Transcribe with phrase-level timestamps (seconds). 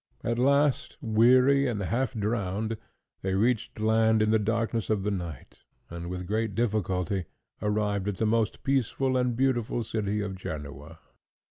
[0.23, 2.75] At last, weary and half drowned,
[3.21, 5.59] they reached land in the darkness of the night,
[5.91, 7.25] and with great difficulty
[7.61, 10.97] arrived at the most peaceful and beautiful city of Genoa.